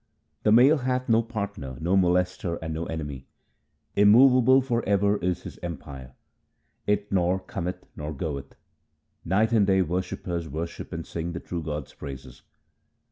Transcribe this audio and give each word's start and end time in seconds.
The 0.41 0.51
Male 0.51 0.79
hath 0.79 1.09
no 1.09 1.21
partner, 1.21 1.77
no 1.79 1.95
molester, 1.95 2.57
and 2.59 2.73
no 2.73 2.85
enemy. 2.87 3.27
Immovable 3.95 4.59
for 4.59 4.83
ever 4.89 5.17
is 5.17 5.43
His 5.43 5.59
empire; 5.61 6.15
it 6.87 7.11
nor 7.11 7.37
cometh 7.39 7.85
nor 7.95 8.11
goeth. 8.11 8.55
Night 9.23 9.51
and 9.53 9.67
day 9.67 9.83
worshippers 9.83 10.49
worship 10.49 10.91
and 10.91 11.05
sing 11.05 11.33
the 11.33 11.39
true 11.39 11.61
God's 11.61 11.93
praises. 11.93 12.41